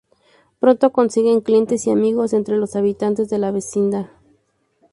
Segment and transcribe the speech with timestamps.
[0.59, 4.07] Pronto consiguen clientes y amigos entre los habitantes de la vecindad.